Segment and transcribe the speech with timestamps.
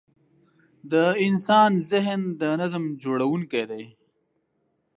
[0.91, 0.93] د
[1.25, 3.83] انسان ذهن د نظم جوړوونکی دی.